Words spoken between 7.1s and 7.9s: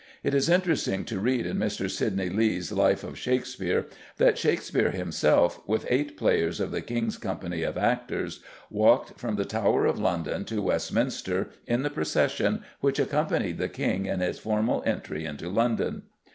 company of